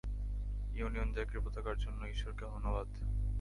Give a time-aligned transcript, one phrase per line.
[0.73, 2.87] Union জ্যাকের পতাকার জন্য ঈশ্বরকে ধন্যবাদ!